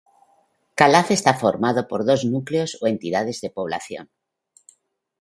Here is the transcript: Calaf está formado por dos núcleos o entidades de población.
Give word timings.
Calaf 0.81 1.07
está 1.11 1.31
formado 1.43 1.81
por 1.89 2.01
dos 2.09 2.21
núcleos 2.33 2.71
o 2.81 2.83
entidades 2.93 3.37
de 3.43 3.53
población. 3.57 4.05